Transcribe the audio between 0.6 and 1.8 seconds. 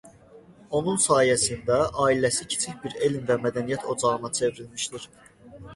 Onun sayəsində